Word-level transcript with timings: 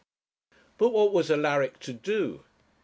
But 0.79 0.89
what 0.89 1.13
was 1.13 1.29
Alaric 1.29 1.77
to 1.81 1.93
do? 1.93 2.41